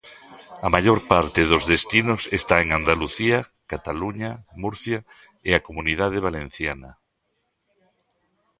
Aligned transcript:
A 0.65 0.67
maior 0.75 0.99
parte 1.11 1.41
dos 1.51 1.63
destinos 1.73 2.21
está 2.39 2.55
en 2.63 2.69
Andalucía, 2.79 3.39
Cataluña, 3.71 4.31
Murcia 4.63 4.99
e 5.49 5.51
a 5.53 5.63
Comunidade 5.67 6.17
Valenciana. 6.27 6.91